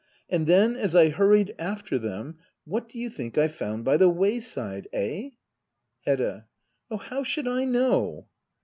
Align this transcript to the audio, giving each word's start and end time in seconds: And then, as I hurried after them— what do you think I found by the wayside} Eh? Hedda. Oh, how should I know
And 0.31 0.47
then, 0.47 0.75
as 0.75 0.95
I 0.95 1.09
hurried 1.09 1.53
after 1.59 1.99
them— 1.99 2.39
what 2.65 2.89
do 2.89 2.97
you 2.97 3.07
think 3.07 3.37
I 3.37 3.47
found 3.47 3.85
by 3.85 3.97
the 3.97 4.09
wayside} 4.09 4.87
Eh? 4.93 5.29
Hedda. 6.07 6.47
Oh, 6.89 6.97
how 6.97 7.21
should 7.23 7.47
I 7.47 7.65
know 7.65 8.25